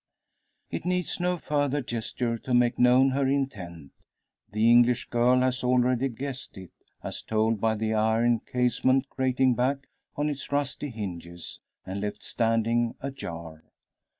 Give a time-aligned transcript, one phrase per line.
[0.71, 3.91] It needs no further gesture to make known her intent.
[4.51, 6.71] The English girl has already guessed it,
[7.03, 9.85] as told by the iron casement grating back
[10.15, 13.61] on its rusty hinges, and left standing ajar.